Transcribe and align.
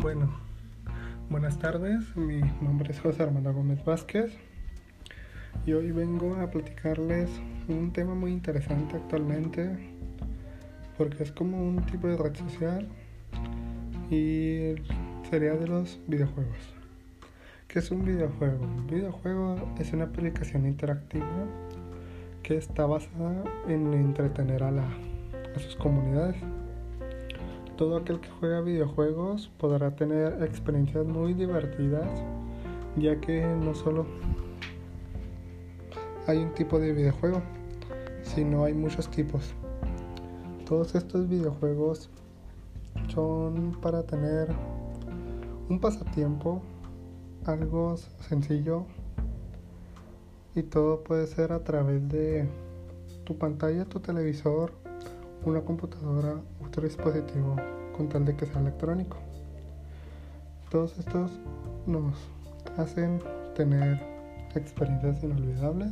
Bueno, 0.00 0.30
buenas 1.28 1.58
tardes, 1.58 2.16
mi 2.16 2.40
nombre 2.62 2.90
es 2.90 3.00
José 3.00 3.22
Armando 3.22 3.52
Gómez 3.52 3.84
Vázquez 3.84 4.32
y 5.66 5.72
hoy 5.72 5.92
vengo 5.92 6.36
a 6.36 6.50
platicarles 6.50 7.28
un 7.68 7.92
tema 7.92 8.14
muy 8.14 8.32
interesante 8.32 8.96
actualmente 8.96 9.68
porque 10.96 11.22
es 11.22 11.32
como 11.32 11.62
un 11.62 11.84
tipo 11.84 12.08
de 12.08 12.16
red 12.16 12.34
social 12.34 12.88
y 14.10 14.74
sería 15.28 15.52
de 15.52 15.68
los 15.68 16.00
videojuegos. 16.06 16.74
¿Qué 17.68 17.80
es 17.80 17.90
un 17.90 18.02
videojuego? 18.02 18.64
Un 18.64 18.86
videojuego 18.86 19.74
es 19.78 19.92
una 19.92 20.04
aplicación 20.04 20.64
interactiva 20.64 21.46
que 22.42 22.56
está 22.56 22.86
basada 22.86 23.44
en 23.68 23.92
entretener 23.92 24.62
a, 24.62 24.70
la, 24.70 24.88
a 25.54 25.58
sus 25.58 25.76
comunidades 25.76 26.36
todo 27.80 27.96
aquel 27.96 28.20
que 28.20 28.28
juega 28.38 28.60
videojuegos 28.60 29.50
podrá 29.56 29.96
tener 29.96 30.42
experiencias 30.42 31.06
muy 31.06 31.32
divertidas, 31.32 32.06
ya 32.98 33.18
que 33.22 33.42
no 33.42 33.74
solo 33.74 34.04
hay 36.26 36.36
un 36.40 36.52
tipo 36.52 36.78
de 36.78 36.92
videojuego, 36.92 37.40
sino 38.22 38.64
hay 38.64 38.74
muchos 38.74 39.08
tipos. 39.08 39.54
Todos 40.68 40.94
estos 40.94 41.26
videojuegos 41.26 42.10
son 43.08 43.74
para 43.80 44.02
tener 44.02 44.48
un 45.70 45.80
pasatiempo, 45.80 46.60
algo 47.46 47.96
sencillo 48.28 48.84
y 50.54 50.64
todo 50.64 51.02
puede 51.02 51.26
ser 51.26 51.50
a 51.50 51.64
través 51.64 52.06
de 52.10 52.46
tu 53.24 53.38
pantalla, 53.38 53.86
tu 53.86 54.00
televisor, 54.00 54.70
una 55.44 55.60
computadora, 55.62 56.40
otro 56.64 56.82
dispositivo, 56.82 57.56
con 57.96 58.08
tal 58.08 58.24
de 58.24 58.36
que 58.36 58.46
sea 58.46 58.60
electrónico. 58.60 59.16
Todos 60.70 60.98
estos 60.98 61.30
nos 61.86 62.14
hacen 62.76 63.20
tener 63.54 64.00
experiencias 64.54 65.22
inolvidables. 65.22 65.90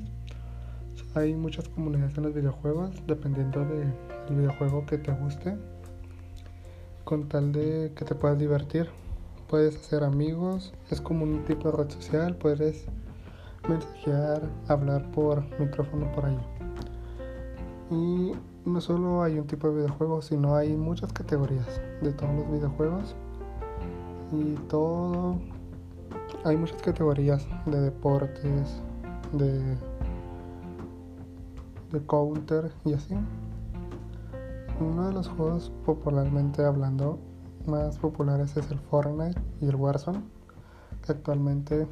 Hay 1.14 1.34
muchas 1.34 1.68
comunidades 1.68 2.16
en 2.18 2.24
los 2.24 2.34
videojuegos, 2.34 2.90
dependiendo 3.06 3.64
del 3.64 3.92
videojuego 4.28 4.84
que 4.86 4.98
te 4.98 5.12
guste, 5.12 5.56
con 7.04 7.28
tal 7.28 7.52
de 7.52 7.92
que 7.96 8.04
te 8.04 8.14
puedas 8.14 8.38
divertir. 8.38 8.88
Puedes 9.48 9.76
hacer 9.76 10.04
amigos, 10.04 10.74
es 10.90 11.00
como 11.00 11.24
un 11.24 11.44
tipo 11.44 11.70
de 11.70 11.78
red 11.78 11.90
social, 11.90 12.36
puedes 12.36 12.84
mensajear, 13.66 14.42
hablar 14.68 15.10
por 15.12 15.42
micrófono 15.58 16.12
por 16.12 16.26
ahí. 16.26 16.38
Y 17.90 18.32
no 18.68 18.80
solo 18.80 19.22
hay 19.22 19.38
un 19.38 19.46
tipo 19.46 19.68
de 19.68 19.76
videojuegos, 19.76 20.26
sino 20.26 20.54
hay 20.54 20.76
muchas 20.76 21.12
categorías 21.12 21.80
de 22.02 22.12
todos 22.12 22.34
los 22.34 22.50
videojuegos. 22.50 23.14
Y 24.32 24.54
todo. 24.68 25.36
Hay 26.44 26.56
muchas 26.56 26.80
categorías 26.82 27.46
de 27.66 27.80
deportes, 27.80 28.80
de. 29.32 29.76
de 31.92 32.06
counter 32.06 32.70
y 32.84 32.94
así. 32.94 33.14
Uno 34.80 35.08
de 35.08 35.12
los 35.12 35.28
juegos 35.28 35.72
popularmente 35.84 36.64
hablando 36.64 37.18
más 37.66 37.98
populares 37.98 38.56
es 38.56 38.70
el 38.70 38.78
Fortnite 38.78 39.40
y 39.60 39.68
el 39.68 39.76
Warzone, 39.76 40.22
que 41.04 41.12
actualmente 41.12 41.86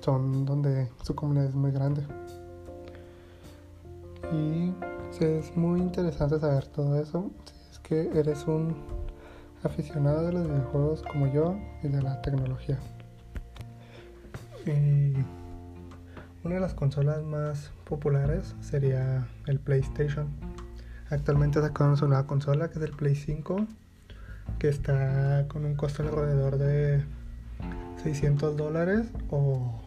son 0.00 0.44
donde 0.44 0.90
su 1.02 1.14
comunidad 1.14 1.46
es 1.46 1.54
muy 1.54 1.70
grande. 1.70 2.02
Y 4.32 4.72
es 5.20 5.56
muy 5.56 5.80
interesante 5.80 6.40
saber 6.40 6.66
todo 6.66 7.00
eso. 7.00 7.30
Si 7.44 7.70
es 7.70 7.78
que 7.78 8.18
eres 8.18 8.46
un 8.46 8.74
aficionado 9.62 10.26
de 10.26 10.32
los 10.32 10.44
videojuegos 10.44 11.02
como 11.02 11.32
yo 11.32 11.56
y 11.82 11.88
de 11.88 12.02
la 12.02 12.20
tecnología. 12.20 12.78
Y 14.66 15.14
una 16.42 16.56
de 16.56 16.60
las 16.60 16.74
consolas 16.74 17.22
más 17.22 17.70
populares 17.84 18.56
sería 18.60 19.26
el 19.46 19.60
PlayStation. 19.60 20.28
Actualmente 21.10 21.60
sacaron 21.60 21.96
su 21.96 22.08
nueva 22.08 22.26
consola 22.26 22.68
que 22.70 22.78
es 22.78 22.84
el 22.84 22.92
Play 22.92 23.14
5, 23.14 23.66
que 24.58 24.68
está 24.68 25.46
con 25.48 25.64
un 25.64 25.76
costo 25.76 26.02
alrededor 26.02 26.58
de 26.58 27.04
600 28.02 28.56
dólares 28.56 29.06
o 29.30 29.80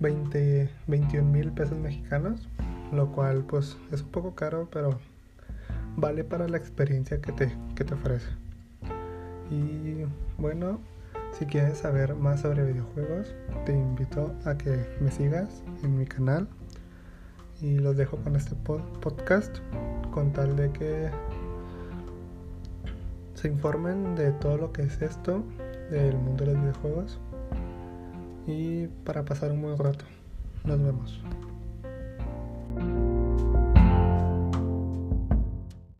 20, 0.00 0.70
21 0.86 1.28
mil 1.28 1.52
pesos 1.52 1.76
mexicanos 1.76 2.48
lo 2.92 3.12
cual 3.12 3.44
pues 3.44 3.76
es 3.92 4.02
un 4.02 4.08
poco 4.08 4.34
caro, 4.34 4.68
pero 4.70 4.98
vale 5.96 6.24
para 6.24 6.48
la 6.48 6.56
experiencia 6.56 7.20
que 7.20 7.32
te, 7.32 7.56
que 7.74 7.84
te 7.84 7.94
ofrece. 7.94 8.28
Y 9.50 10.04
bueno, 10.38 10.80
si 11.32 11.46
quieres 11.46 11.78
saber 11.78 12.14
más 12.14 12.40
sobre 12.40 12.64
videojuegos, 12.64 13.34
te 13.64 13.72
invito 13.72 14.34
a 14.44 14.56
que 14.56 14.86
me 15.00 15.10
sigas 15.10 15.62
en 15.82 15.98
mi 15.98 16.06
canal 16.06 16.48
y 17.60 17.78
los 17.78 17.96
dejo 17.96 18.16
con 18.18 18.36
este 18.36 18.54
podcast 18.54 19.58
con 20.12 20.32
tal 20.32 20.56
de 20.56 20.70
que 20.72 21.10
se 23.34 23.48
informen 23.48 24.16
de 24.16 24.32
todo 24.32 24.56
lo 24.56 24.72
que 24.72 24.82
es 24.82 25.00
esto 25.00 25.42
del 25.90 26.16
mundo 26.16 26.44
de 26.44 26.52
los 26.52 26.62
videojuegos 26.62 27.18
y 28.46 28.86
para 29.04 29.24
pasar 29.24 29.52
un 29.52 29.62
buen 29.62 29.78
rato. 29.78 30.04
Nos 30.64 30.82
vemos. 30.82 31.20